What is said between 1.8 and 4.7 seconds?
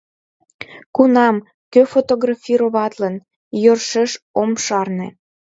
фотографироватлен— йӧршеш ом